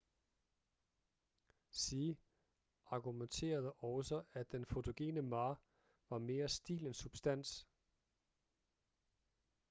[1.71, 2.15] hsieh
[2.85, 5.53] argumenterede også at den fotogene ma
[6.09, 7.67] var mere stil end substans